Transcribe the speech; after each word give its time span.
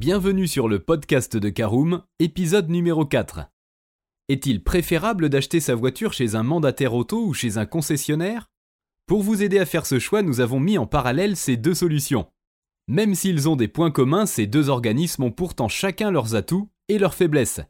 Bienvenue 0.00 0.48
sur 0.48 0.66
le 0.66 0.78
podcast 0.78 1.36
de 1.36 1.50
Caroom, 1.50 2.02
épisode 2.20 2.70
numéro 2.70 3.04
4. 3.04 3.40
Est-il 4.30 4.64
préférable 4.64 5.28
d'acheter 5.28 5.60
sa 5.60 5.74
voiture 5.74 6.14
chez 6.14 6.36
un 6.36 6.42
mandataire 6.42 6.94
auto 6.94 7.22
ou 7.22 7.34
chez 7.34 7.58
un 7.58 7.66
concessionnaire? 7.66 8.50
Pour 9.06 9.20
vous 9.20 9.42
aider 9.42 9.58
à 9.58 9.66
faire 9.66 9.84
ce 9.84 9.98
choix, 9.98 10.22
nous 10.22 10.40
avons 10.40 10.58
mis 10.58 10.78
en 10.78 10.86
parallèle 10.86 11.36
ces 11.36 11.58
deux 11.58 11.74
solutions. 11.74 12.28
Même 12.88 13.14
s'ils 13.14 13.46
ont 13.46 13.56
des 13.56 13.68
points 13.68 13.90
communs, 13.90 14.24
ces 14.24 14.46
deux 14.46 14.70
organismes 14.70 15.24
ont 15.24 15.32
pourtant 15.32 15.68
chacun 15.68 16.10
leurs 16.10 16.34
atouts 16.34 16.70
et 16.88 16.96
leurs 16.96 17.12
faiblesses. 17.12 17.60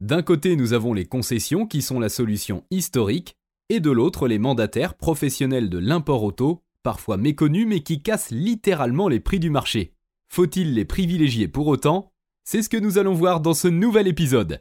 D'un 0.00 0.22
côté, 0.22 0.56
nous 0.56 0.72
avons 0.72 0.92
les 0.92 1.06
concessions 1.06 1.68
qui 1.68 1.82
sont 1.82 2.00
la 2.00 2.08
solution 2.08 2.64
historique, 2.72 3.36
et 3.68 3.78
de 3.78 3.92
l'autre, 3.92 4.26
les 4.26 4.40
mandataires 4.40 4.94
professionnels 4.94 5.70
de 5.70 5.78
l'import 5.78 6.24
auto, 6.24 6.64
parfois 6.82 7.16
méconnus 7.16 7.68
mais 7.68 7.84
qui 7.84 8.02
cassent 8.02 8.32
littéralement 8.32 9.06
les 9.06 9.20
prix 9.20 9.38
du 9.38 9.50
marché. 9.50 9.93
Faut-il 10.34 10.74
les 10.74 10.84
privilégier 10.84 11.46
pour 11.46 11.68
autant? 11.68 12.10
C'est 12.42 12.62
ce 12.62 12.68
que 12.68 12.76
nous 12.76 12.98
allons 12.98 13.14
voir 13.14 13.38
dans 13.38 13.54
ce 13.54 13.68
nouvel 13.68 14.08
épisode. 14.08 14.60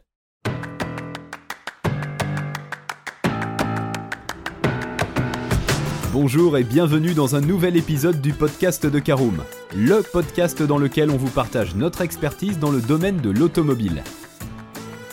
Bonjour 6.12 6.60
et 6.60 6.64
bienvenue 6.64 7.16
dans 7.16 7.36
un 7.36 7.42
nouvel 7.42 7.76
épisode 7.76 8.22
du 8.22 8.34
podcast 8.34 8.86
de 8.86 9.00
Caroom, 9.00 9.44
le 9.76 10.04
podcast 10.04 10.62
dans 10.62 10.78
lequel 10.78 11.10
on 11.10 11.18
vous 11.18 11.32
partage 11.32 11.74
notre 11.74 12.02
expertise 12.02 12.60
dans 12.60 12.70
le 12.70 12.80
domaine 12.80 13.18
de 13.18 13.32
l'automobile. 13.32 14.04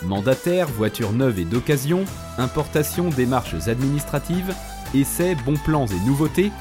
Mandataires, 0.04 0.68
voitures 0.68 1.14
neuves 1.14 1.38
et 1.38 1.46
d'occasion, 1.46 2.04
importation, 2.36 3.08
démarches 3.08 3.66
administratives, 3.66 4.54
essais, 4.94 5.36
bons 5.46 5.56
plans 5.64 5.86
et 5.86 6.06
nouveautés, 6.06 6.52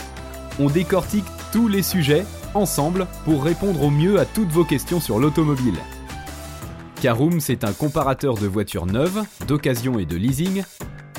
on 0.57 0.69
décortique 0.69 1.25
tous 1.51 1.67
les 1.67 1.83
sujets 1.83 2.23
ensemble 2.53 3.07
pour 3.25 3.43
répondre 3.43 3.83
au 3.83 3.89
mieux 3.89 4.19
à 4.19 4.25
toutes 4.25 4.49
vos 4.49 4.65
questions 4.65 4.99
sur 4.99 5.19
l'automobile. 5.19 5.77
Caroom, 7.01 7.39
c'est 7.39 7.63
un 7.63 7.71
comparateur 7.71 8.35
de 8.35 8.47
voitures 8.47 8.85
neuves, 8.85 9.23
d'occasion 9.47 9.99
et 9.99 10.05
de 10.05 10.17
leasing, 10.17 10.63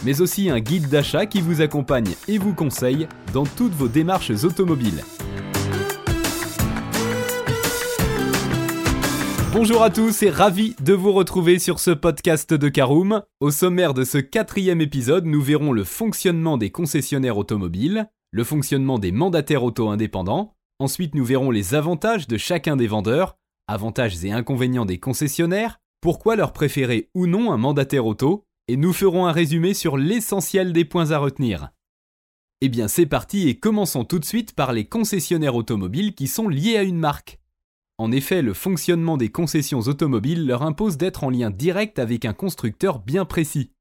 mais 0.05 0.21
aussi 0.21 0.51
un 0.51 0.61
guide 0.61 0.89
d'achat 0.89 1.27
qui 1.27 1.41
vous 1.41 1.61
accompagne 1.61 2.15
et 2.29 2.39
vous 2.39 2.55
conseille 2.55 3.09
dans 3.33 3.45
toutes 3.45 3.73
vos 3.73 3.89
démarches 3.89 4.45
automobiles. 4.45 5.03
Bonjour 9.53 9.83
à 9.83 9.91
tous 9.91 10.23
et 10.23 10.31
ravi 10.31 10.77
de 10.81 10.93
vous 10.93 11.13
retrouver 11.13 11.59
sur 11.59 11.81
ce 11.81 11.91
podcast 11.91 12.55
de 12.55 12.69
Caroom. 12.69 13.23
Au 13.41 13.51
sommaire 13.51 13.95
de 13.95 14.05
ce 14.05 14.19
quatrième 14.19 14.81
épisode, 14.81 15.25
nous 15.25 15.43
verrons 15.43 15.73
le 15.73 15.83
fonctionnement 15.83 16.57
des 16.57 16.71
concessionnaires 16.71 17.37
automobiles, 17.37 18.09
le 18.31 18.45
fonctionnement 18.45 19.01
des 19.01 19.11
mandataires 19.11 19.65
auto-indépendants, 19.65 20.55
ensuite 20.81 21.15
nous 21.15 21.25
verrons 21.25 21.51
les 21.51 21.75
avantages 21.75 22.27
de 22.27 22.37
chacun 22.37 22.77
des 22.77 22.89
vendeurs, 22.89 23.37
avantages 23.69 24.25
et 24.25 24.33
inconvénients 24.33 24.87
des 24.87 24.99
concessionnaires, 24.99 25.79
pourquoi 26.01 26.35
leur 26.35 26.53
préférer 26.53 27.11
ou 27.15 27.27
non 27.27 27.53
un 27.53 27.59
mandataire 27.59 28.07
auto, 28.07 28.45
et 28.67 28.77
nous 28.77 28.93
ferons 28.93 29.27
un 29.27 29.33
résumé 29.33 29.75
sur 29.75 29.97
l'essentiel 29.97 30.73
des 30.73 30.85
points 30.85 31.11
à 31.11 31.19
retenir. 31.19 31.71
Eh 32.63 32.69
bien 32.69 32.89
c'est 32.89 33.07
parti 33.07 33.49
et 33.49 33.59
commençons 33.59 34.05
tout 34.05 34.19
de 34.19 34.25
suite 34.25 34.55
par 34.55 34.73
les 34.73 34.87
concessionnaires 34.87 35.55
automobiles 35.55 36.15
qui 36.15 36.27
sont 36.27 36.49
liés 36.49 36.77
à 36.77 36.83
une 36.83 36.99
marque. 36.99 37.39
En 37.99 38.13
effet, 38.13 38.41
le 38.41 38.55
fonctionnement 38.55 39.19
des 39.19 39.29
concessions 39.29 39.81
automobiles 39.81 40.47
leur 40.47 40.63
impose 40.63 40.97
d'être 40.97 41.23
en 41.23 41.29
lien 41.29 41.51
direct 41.51 41.99
avec 41.99 42.25
un 42.25 42.33
constructeur 42.33 42.99
bien 42.99 43.27
précis. 43.27 43.73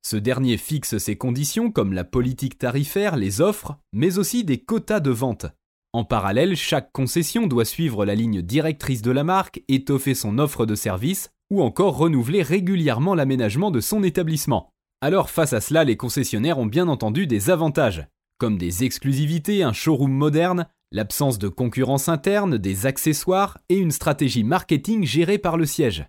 Ce 0.00 0.16
dernier 0.16 0.56
fixe 0.56 0.96
ses 0.96 1.16
conditions 1.16 1.70
comme 1.70 1.92
la 1.92 2.04
politique 2.04 2.56
tarifaire, 2.56 3.16
les 3.16 3.42
offres, 3.42 3.76
mais 3.92 4.18
aussi 4.18 4.42
des 4.42 4.58
quotas 4.58 5.00
de 5.00 5.10
vente. 5.10 5.46
En 5.94 6.04
parallèle, 6.04 6.56
chaque 6.56 6.90
concession 6.92 7.46
doit 7.46 7.66
suivre 7.66 8.06
la 8.06 8.14
ligne 8.14 8.40
directrice 8.40 9.02
de 9.02 9.10
la 9.10 9.24
marque, 9.24 9.62
étoffer 9.68 10.14
son 10.14 10.38
offre 10.38 10.64
de 10.64 10.74
service 10.74 11.30
ou 11.50 11.62
encore 11.62 11.98
renouveler 11.98 12.42
régulièrement 12.42 13.14
l'aménagement 13.14 13.70
de 13.70 13.80
son 13.80 14.02
établissement. 14.02 14.70
Alors 15.02 15.28
face 15.28 15.52
à 15.52 15.60
cela, 15.60 15.84
les 15.84 15.98
concessionnaires 15.98 16.58
ont 16.58 16.66
bien 16.66 16.88
entendu 16.88 17.26
des 17.26 17.50
avantages, 17.50 18.06
comme 18.38 18.56
des 18.56 18.84
exclusivités, 18.84 19.62
un 19.62 19.74
showroom 19.74 20.12
moderne, 20.12 20.66
l'absence 20.92 21.38
de 21.38 21.48
concurrence 21.48 22.08
interne, 22.08 22.56
des 22.56 22.86
accessoires 22.86 23.58
et 23.68 23.76
une 23.76 23.90
stratégie 23.90 24.44
marketing 24.44 25.04
gérée 25.04 25.38
par 25.38 25.58
le 25.58 25.66
siège. 25.66 26.06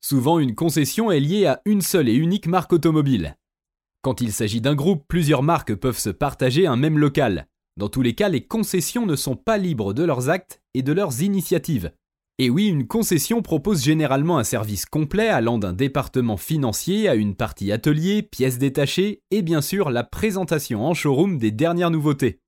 Souvent, 0.00 0.38
une 0.38 0.54
concession 0.54 1.10
est 1.10 1.18
liée 1.18 1.46
à 1.46 1.62
une 1.64 1.80
seule 1.80 2.08
et 2.08 2.14
unique 2.14 2.46
marque 2.46 2.72
automobile. 2.72 3.36
Quand 4.02 4.20
il 4.20 4.32
s'agit 4.32 4.60
d'un 4.60 4.76
groupe, 4.76 5.04
plusieurs 5.08 5.42
marques 5.42 5.74
peuvent 5.74 5.98
se 5.98 6.10
partager 6.10 6.68
un 6.68 6.76
même 6.76 6.96
local. 6.96 7.48
Dans 7.76 7.88
tous 7.90 8.02
les 8.02 8.14
cas, 8.14 8.30
les 8.30 8.46
concessions 8.46 9.04
ne 9.04 9.16
sont 9.16 9.36
pas 9.36 9.58
libres 9.58 9.92
de 9.92 10.02
leurs 10.02 10.30
actes 10.30 10.62
et 10.74 10.82
de 10.82 10.92
leurs 10.92 11.22
initiatives. 11.22 11.92
Et 12.38 12.50
oui, 12.50 12.66
une 12.66 12.86
concession 12.86 13.42
propose 13.42 13.82
généralement 13.82 14.38
un 14.38 14.44
service 14.44 14.86
complet 14.86 15.28
allant 15.28 15.58
d'un 15.58 15.72
département 15.72 16.36
financier 16.36 17.08
à 17.08 17.14
une 17.14 17.34
partie 17.34 17.72
atelier, 17.72 18.22
pièces 18.22 18.58
détachées 18.58 19.22
et 19.30 19.42
bien 19.42 19.60
sûr 19.60 19.90
la 19.90 20.04
présentation 20.04 20.86
en 20.86 20.94
showroom 20.94 21.38
des 21.38 21.50
dernières 21.50 21.90
nouveautés. 21.90 22.40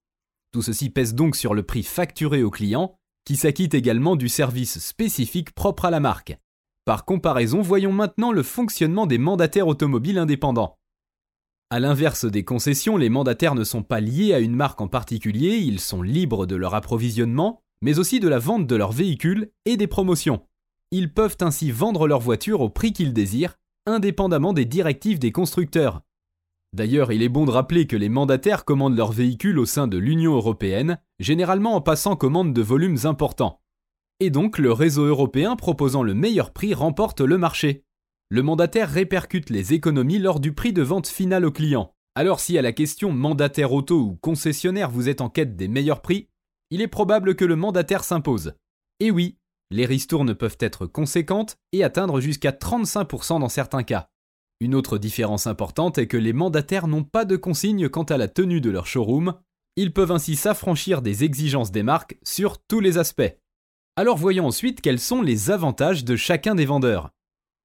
Tout 0.51 0.63
ceci 0.63 0.89
pèse 0.89 1.13
donc 1.13 1.35
sur 1.35 1.53
le 1.53 1.63
prix 1.63 1.83
facturé 1.83 2.41
au 2.41 2.49
client, 2.49 2.95
qui 3.25 3.35
s'acquitte 3.35 3.75
également 3.75 4.15
du 4.15 4.29
service 4.29 4.79
spécifique 4.79 5.51
propre 5.53 5.85
à 5.85 5.91
la 5.91 5.99
marque. 5.99 6.37
Par 6.85 7.05
comparaison, 7.05 7.61
voyons 7.61 7.91
maintenant 7.91 8.31
le 8.31 8.41
fonctionnement 8.41 9.05
des 9.05 9.19
mandataires 9.19 9.67
automobiles 9.67 10.17
indépendants. 10.17 10.78
A 11.69 11.79
l'inverse 11.79 12.25
des 12.25 12.43
concessions, 12.43 12.97
les 12.97 13.09
mandataires 13.09 13.55
ne 13.55 13.63
sont 13.63 13.83
pas 13.83 13.99
liés 13.99 14.33
à 14.33 14.39
une 14.39 14.55
marque 14.55 14.81
en 14.81 14.87
particulier, 14.87 15.57
ils 15.57 15.79
sont 15.79 16.01
libres 16.01 16.45
de 16.45 16.55
leur 16.55 16.73
approvisionnement, 16.73 17.61
mais 17.81 17.99
aussi 17.99 18.19
de 18.19 18.27
la 18.27 18.39
vente 18.39 18.65
de 18.67 18.75
leurs 18.75 18.91
véhicules 18.91 19.51
et 19.65 19.77
des 19.77 19.87
promotions. 19.87 20.41
Ils 20.91 21.13
peuvent 21.13 21.37
ainsi 21.41 21.71
vendre 21.71 22.07
leur 22.07 22.19
voiture 22.19 22.61
au 22.61 22.69
prix 22.69 22.91
qu'ils 22.91 23.13
désirent, 23.13 23.55
indépendamment 23.85 24.53
des 24.53 24.65
directives 24.65 25.19
des 25.19 25.31
constructeurs. 25.31 26.01
D'ailleurs, 26.73 27.11
il 27.11 27.21
est 27.21 27.29
bon 27.29 27.45
de 27.45 27.51
rappeler 27.51 27.87
que 27.87 27.95
les 27.95 28.09
mandataires 28.09 28.65
commandent 28.65 28.97
leurs 28.97 29.11
véhicules 29.11 29.59
au 29.59 29.65
sein 29.65 29.87
de 29.87 29.97
l'Union 29.97 30.33
européenne, 30.33 30.97
généralement 31.19 31.75
en 31.75 31.81
passant 31.81 32.15
commande 32.15 32.53
de 32.53 32.61
volumes 32.61 33.05
importants 33.05 33.59
et 34.19 34.29
donc 34.29 34.57
le 34.57 34.71
réseau 34.71 35.05
européen 35.05 35.55
proposant 35.55 36.03
le 36.03 36.13
meilleur 36.13 36.51
prix 36.51 36.73
remporte 36.73 37.21
le 37.21 37.37
marché. 37.37 37.85
Le 38.31 38.43
mandataire 38.43 38.91
répercute 38.91 39.49
les 39.49 39.73
économies 39.73 40.19
lors 40.19 40.39
du 40.39 40.53
prix 40.53 40.71
de 40.71 40.83
vente 40.83 41.07
final 41.07 41.45
au 41.45 41.51
client. 41.51 41.95
Alors 42.13 42.39
si 42.39 42.59
à 42.59 42.61
la 42.61 42.73
question 42.73 43.11
mandataire 43.11 43.73
auto 43.73 43.99
ou 43.99 44.15
concessionnaire 44.17 44.91
vous 44.91 45.09
êtes 45.09 45.21
en 45.21 45.29
quête 45.29 45.55
des 45.55 45.67
meilleurs 45.67 46.03
prix, 46.03 46.29
il 46.69 46.81
est 46.81 46.87
probable 46.87 47.35
que 47.35 47.45
le 47.45 47.55
mandataire 47.55 48.03
s'impose. 48.03 48.53
Et 48.99 49.09
oui, 49.09 49.39
les 49.71 49.87
ristournes 49.87 50.35
peuvent 50.35 50.57
être 50.59 50.85
conséquentes 50.85 51.57
et 51.71 51.83
atteindre 51.83 52.21
jusqu'à 52.21 52.51
35% 52.51 53.39
dans 53.39 53.49
certains 53.49 53.81
cas. 53.81 54.09
Une 54.59 54.75
autre 54.75 54.99
différence 54.99 55.47
importante 55.47 55.97
est 55.97 56.07
que 56.07 56.17
les 56.17 56.33
mandataires 56.33 56.87
n'ont 56.87 57.03
pas 57.03 57.25
de 57.25 57.35
consigne 57.35 57.89
quant 57.89 58.03
à 58.03 58.17
la 58.17 58.27
tenue 58.27 58.61
de 58.61 58.69
leur 58.69 58.85
showroom, 58.85 59.33
ils 59.75 59.93
peuvent 59.93 60.11
ainsi 60.11 60.35
s'affranchir 60.35 61.01
des 61.01 61.23
exigences 61.23 61.71
des 61.71 61.83
marques 61.83 62.19
sur 62.23 62.59
tous 62.59 62.79
les 62.79 62.99
aspects. 62.99 63.37
Alors 63.95 64.17
voyons 64.17 64.45
ensuite 64.45 64.81
quels 64.81 64.99
sont 64.99 65.23
les 65.23 65.49
avantages 65.49 66.05
de 66.05 66.15
chacun 66.15 66.53
des 66.53 66.65
vendeurs. 66.65 67.09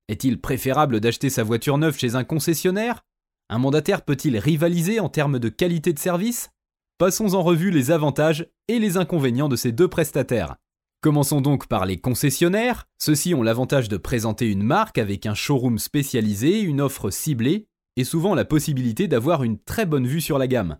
Est-il 0.09 0.41
préférable 0.41 1.01
d'acheter 1.01 1.31
sa 1.31 1.43
voiture 1.43 1.79
neuve 1.79 1.97
chez 1.97 2.15
un 2.15 2.25
concessionnaire? 2.25 3.05
Un 3.49 3.59
mandataire 3.59 4.03
peut-il 4.03 4.39
rivaliser 4.39 5.01
en 5.01 5.09
termes 5.09 5.39
de 5.39 5.49
qualité 5.49 5.93
de 5.93 5.99
service? 5.99 6.51
Passons 6.99 7.35
en 7.35 7.43
revue 7.43 7.71
les 7.71 7.91
avantages 7.91 8.47
et 8.69 8.79
les 8.79 8.97
inconvénients 8.97 9.49
de 9.49 9.57
ces 9.57 9.73
deux 9.73 9.89
prestataires. 9.89 10.57
Commençons 11.01 11.41
donc 11.41 11.67
par 11.67 11.87
les 11.87 11.99
concessionnaires. 11.99 12.87
Ceux-ci 12.99 13.35
ont 13.35 13.43
l'avantage 13.43 13.89
de 13.89 13.97
présenter 13.97 14.51
une 14.51 14.63
marque 14.63 14.99
avec 14.99 15.27
un 15.27 15.35
showroom 15.35 15.79
spécialisé, 15.79 16.61
une 16.61 16.81
offre 16.81 17.11
ciblée 17.11 17.67
et 17.97 18.05
souvent 18.05 18.35
la 18.35 18.45
possibilité 18.45 19.09
d'avoir 19.09 19.43
une 19.43 19.59
très 19.59 19.87
bonne 19.87 20.07
vue 20.07 20.21
sur 20.21 20.39
la 20.39 20.47
gamme. 20.47 20.79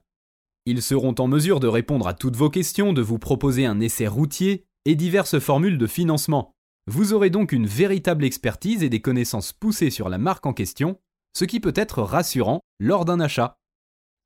Ils 0.67 0.83
seront 0.83 1.15
en 1.19 1.29
mesure 1.29 1.61
de 1.61 1.69
répondre 1.69 2.09
à 2.09 2.15
toutes 2.15 2.37
vos 2.37 2.49
questions, 2.49 2.93
de 2.93 3.03
vous 3.03 3.19
proposer 3.19 3.67
un 3.67 3.81
essai 3.81 4.07
routier 4.07 4.65
et 4.87 4.95
diverses 4.95 5.39
formules 5.39 5.79
de 5.79 5.87
financement. 5.87 6.54
Vous 6.87 7.15
aurez 7.15 7.31
donc 7.31 7.53
une 7.53 7.67
véritable 7.67 8.25
expertise 8.25 8.83
et 8.83 8.91
des 8.91 9.01
connaissances 9.01 9.53
poussées 9.53 9.91
sur 9.91 10.09
la 10.09 10.19
marque 10.19 10.45
en 10.45 10.53
question, 10.53 11.01
ce 11.37 11.45
qui 11.45 11.61
peut 11.61 11.73
être 11.75 12.03
rassurant 12.03 12.61
lors 12.79 13.05
d'un 13.05 13.21
achat. 13.21 13.57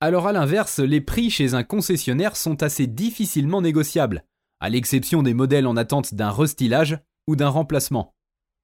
Alors 0.01 0.27
à 0.27 0.33
l'inverse, 0.33 0.79
les 0.79 1.01
prix 1.01 1.31
chez 1.31 1.55
un 1.55 1.65
concessionnaire 1.65 2.37
sont 2.37 2.63
assez 2.63 2.87
difficilement 2.87 3.63
négociables, 3.63 4.25
à 4.61 4.69
l'exception 4.71 5.23
des 5.23 5.35
modèles 5.35 5.67
en 5.67 5.77
attente 5.77 6.15
d'un 6.15 6.31
restylage 6.31 6.99
ou 7.29 7.37
d'un 7.37 7.49
remplacement. 7.49 8.15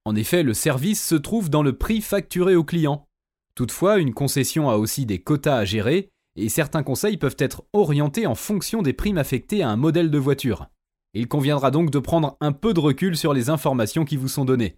En 0.05 0.17
effet, 0.17 0.43
le 0.43 0.55
service 0.55 1.05
se 1.05 1.15
trouve 1.15 1.49
dans 1.49 1.63
le 1.63 1.77
prix 1.77 2.01
facturé 2.01 2.57
au 2.57 2.65
client. 2.65 3.07
Toutefois, 3.55 3.99
une 3.99 4.13
concession 4.13 4.69
a 4.69 4.77
aussi 4.77 5.07
des 5.07 5.21
quotas 5.21 5.59
à 5.59 5.65
gérer, 5.65 6.11
et 6.37 6.49
certains 6.49 6.83
conseils 6.83 7.17
peuvent 7.17 7.37
être 7.39 7.65
orientés 7.73 8.27
en 8.27 8.35
fonction 8.35 8.83
des 8.83 8.93
primes 8.93 9.19
affectées 9.19 9.63
à 9.63 9.71
un 9.71 9.77
modèle 9.77 10.11
de 10.11 10.19
voiture. 10.19 10.69
Il 11.15 11.29
conviendra 11.29 11.71
donc 11.71 11.91
de 11.91 11.99
prendre 11.99 12.37
un 12.41 12.53
peu 12.53 12.75
de 12.75 12.81
recul 12.81 13.17
sur 13.17 13.33
les 13.33 13.49
informations 13.49 14.05
qui 14.05 14.17
vous 14.17 14.29
sont 14.29 14.45
données. 14.45 14.77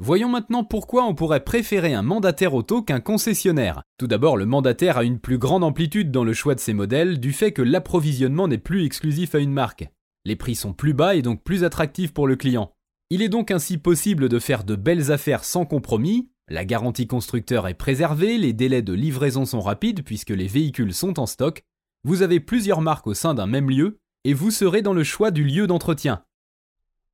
Voyons 0.00 0.28
maintenant 0.28 0.64
pourquoi 0.64 1.04
on 1.04 1.14
pourrait 1.14 1.44
préférer 1.44 1.94
un 1.94 2.02
mandataire 2.02 2.54
auto 2.54 2.82
qu'un 2.82 2.98
concessionnaire. 2.98 3.82
Tout 3.96 4.08
d'abord, 4.08 4.36
le 4.36 4.44
mandataire 4.44 4.98
a 4.98 5.04
une 5.04 5.20
plus 5.20 5.38
grande 5.38 5.62
amplitude 5.62 6.10
dans 6.10 6.24
le 6.24 6.32
choix 6.32 6.56
de 6.56 6.60
ses 6.60 6.74
modèles 6.74 7.20
du 7.20 7.32
fait 7.32 7.52
que 7.52 7.62
l'approvisionnement 7.62 8.48
n'est 8.48 8.58
plus 8.58 8.84
exclusif 8.84 9.36
à 9.36 9.38
une 9.38 9.52
marque. 9.52 9.88
Les 10.24 10.34
prix 10.34 10.56
sont 10.56 10.72
plus 10.72 10.94
bas 10.94 11.14
et 11.14 11.22
donc 11.22 11.44
plus 11.44 11.62
attractifs 11.62 12.12
pour 12.12 12.26
le 12.26 12.34
client. 12.34 12.72
Il 13.10 13.22
est 13.22 13.28
donc 13.28 13.52
ainsi 13.52 13.78
possible 13.78 14.28
de 14.28 14.38
faire 14.40 14.64
de 14.64 14.74
belles 14.74 15.12
affaires 15.12 15.44
sans 15.44 15.64
compromis, 15.64 16.28
la 16.48 16.64
garantie 16.64 17.06
constructeur 17.06 17.68
est 17.68 17.74
préservée, 17.74 18.36
les 18.36 18.52
délais 18.52 18.82
de 18.82 18.92
livraison 18.92 19.44
sont 19.44 19.60
rapides 19.60 20.02
puisque 20.02 20.30
les 20.30 20.48
véhicules 20.48 20.92
sont 20.92 21.20
en 21.20 21.26
stock, 21.26 21.62
vous 22.02 22.22
avez 22.22 22.40
plusieurs 22.40 22.80
marques 22.80 23.06
au 23.06 23.14
sein 23.14 23.32
d'un 23.32 23.46
même 23.46 23.70
lieu, 23.70 24.00
et 24.24 24.34
vous 24.34 24.50
serez 24.50 24.82
dans 24.82 24.92
le 24.92 25.04
choix 25.04 25.30
du 25.30 25.44
lieu 25.44 25.66
d'entretien. 25.66 26.24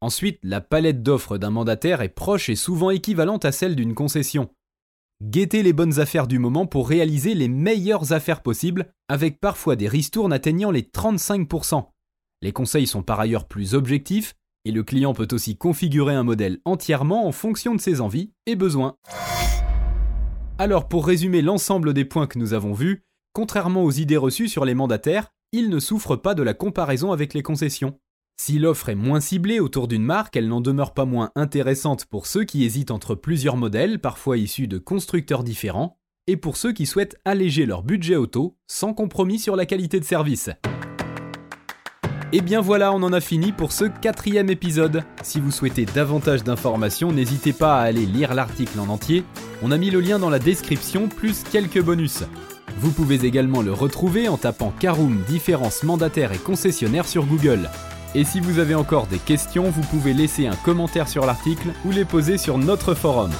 Ensuite, 0.00 0.38
la 0.42 0.60
palette 0.60 1.02
d'offres 1.02 1.36
d'un 1.36 1.50
mandataire 1.50 2.00
est 2.00 2.08
proche 2.08 2.48
et 2.48 2.56
souvent 2.56 2.90
équivalente 2.90 3.44
à 3.44 3.52
celle 3.52 3.76
d'une 3.76 3.94
concession. 3.94 4.50
Guettez 5.22 5.62
les 5.62 5.74
bonnes 5.74 6.00
affaires 6.00 6.26
du 6.26 6.38
moment 6.38 6.66
pour 6.66 6.88
réaliser 6.88 7.34
les 7.34 7.48
meilleures 7.48 8.14
affaires 8.14 8.42
possibles, 8.42 8.94
avec 9.08 9.38
parfois 9.38 9.76
des 9.76 9.88
ristournes 9.88 10.32
atteignant 10.32 10.70
les 10.70 10.82
35%. 10.82 11.90
Les 12.40 12.52
conseils 12.52 12.86
sont 12.86 13.02
par 13.02 13.20
ailleurs 13.20 13.46
plus 13.46 13.74
objectifs, 13.74 14.34
et 14.64 14.72
le 14.72 14.82
client 14.82 15.12
peut 15.12 15.28
aussi 15.32 15.58
configurer 15.58 16.14
un 16.14 16.22
modèle 16.22 16.60
entièrement 16.64 17.26
en 17.26 17.32
fonction 17.32 17.74
de 17.74 17.80
ses 17.80 18.00
envies 18.00 18.32
et 18.46 18.56
besoins. 18.56 18.96
Alors 20.56 20.88
pour 20.88 21.06
résumer 21.06 21.42
l'ensemble 21.42 21.92
des 21.92 22.06
points 22.06 22.26
que 22.26 22.38
nous 22.38 22.54
avons 22.54 22.72
vus, 22.72 23.04
contrairement 23.34 23.84
aux 23.84 23.92
idées 23.92 24.16
reçues 24.16 24.48
sur 24.48 24.64
les 24.64 24.74
mandataires, 24.74 25.32
ils 25.52 25.68
ne 25.68 25.78
souffrent 25.78 26.16
pas 26.16 26.34
de 26.34 26.42
la 26.42 26.54
comparaison 26.54 27.12
avec 27.12 27.34
les 27.34 27.42
concessions. 27.42 27.98
Si 28.40 28.58
l'offre 28.58 28.88
est 28.88 28.94
moins 28.94 29.20
ciblée 29.20 29.60
autour 29.60 29.88
d'une 29.88 30.04
marque, 30.04 30.36
elle 30.36 30.48
n'en 30.48 30.60
demeure 30.60 30.94
pas 30.94 31.04
moins 31.04 31.30
intéressante 31.34 32.06
pour 32.06 32.26
ceux 32.26 32.44
qui 32.44 32.64
hésitent 32.64 32.90
entre 32.90 33.14
plusieurs 33.14 33.56
modèles, 33.56 33.98
parfois 33.98 34.38
issus 34.38 34.66
de 34.66 34.78
constructeurs 34.78 35.44
différents, 35.44 35.98
et 36.26 36.36
pour 36.36 36.56
ceux 36.56 36.72
qui 36.72 36.86
souhaitent 36.86 37.18
alléger 37.24 37.66
leur 37.66 37.82
budget 37.82 38.16
auto 38.16 38.56
sans 38.66 38.94
compromis 38.94 39.38
sur 39.38 39.56
la 39.56 39.66
qualité 39.66 40.00
de 40.00 40.04
service. 40.04 40.50
Et 42.32 42.42
bien 42.42 42.60
voilà, 42.60 42.92
on 42.92 43.02
en 43.02 43.12
a 43.12 43.20
fini 43.20 43.50
pour 43.50 43.72
ce 43.72 43.86
quatrième 43.86 44.50
épisode. 44.50 45.02
Si 45.22 45.40
vous 45.40 45.50
souhaitez 45.50 45.84
davantage 45.84 46.44
d'informations, 46.44 47.10
n'hésitez 47.10 47.52
pas 47.52 47.80
à 47.80 47.82
aller 47.82 48.06
lire 48.06 48.34
l'article 48.34 48.78
en 48.78 48.88
entier. 48.88 49.24
On 49.62 49.72
a 49.72 49.76
mis 49.78 49.90
le 49.90 50.00
lien 50.00 50.20
dans 50.20 50.30
la 50.30 50.38
description, 50.38 51.08
plus 51.08 51.42
quelques 51.42 51.82
bonus. 51.82 52.22
Vous 52.80 52.92
pouvez 52.92 53.26
également 53.26 53.60
le 53.60 53.74
retrouver 53.74 54.28
en 54.28 54.38
tapant 54.38 54.72
Caroom 54.78 55.22
différence 55.28 55.82
mandataire 55.82 56.32
et 56.32 56.38
concessionnaire 56.38 57.06
sur 57.06 57.26
Google. 57.26 57.68
Et 58.14 58.24
si 58.24 58.40
vous 58.40 58.58
avez 58.58 58.74
encore 58.74 59.06
des 59.06 59.18
questions, 59.18 59.68
vous 59.68 59.82
pouvez 59.82 60.14
laisser 60.14 60.46
un 60.46 60.56
commentaire 60.56 61.06
sur 61.06 61.26
l'article 61.26 61.74
ou 61.84 61.90
les 61.90 62.06
poser 62.06 62.38
sur 62.38 62.56
notre 62.56 62.94
forum. 62.94 63.32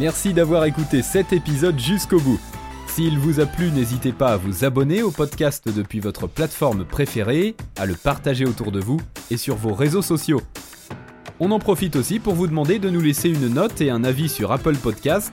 Merci 0.00 0.32
d'avoir 0.32 0.64
écouté 0.64 1.02
cet 1.02 1.32
épisode 1.32 1.78
jusqu'au 1.78 2.18
bout. 2.18 2.40
S'il 2.88 3.20
vous 3.20 3.38
a 3.38 3.46
plu, 3.46 3.70
n'hésitez 3.70 4.10
pas 4.10 4.32
à 4.32 4.36
vous 4.36 4.64
abonner 4.64 5.00
au 5.04 5.12
podcast 5.12 5.68
depuis 5.68 6.00
votre 6.00 6.26
plateforme 6.26 6.84
préférée, 6.84 7.54
à 7.76 7.86
le 7.86 7.94
partager 7.94 8.46
autour 8.46 8.72
de 8.72 8.80
vous 8.80 8.98
et 9.30 9.36
sur 9.36 9.54
vos 9.54 9.74
réseaux 9.74 10.02
sociaux. 10.02 10.42
On 11.38 11.52
en 11.52 11.60
profite 11.60 11.94
aussi 11.94 12.18
pour 12.18 12.34
vous 12.34 12.48
demander 12.48 12.80
de 12.80 12.90
nous 12.90 13.00
laisser 13.00 13.28
une 13.28 13.46
note 13.46 13.80
et 13.80 13.90
un 13.90 14.02
avis 14.02 14.28
sur 14.28 14.50
Apple 14.50 14.74
Podcast. 14.74 15.32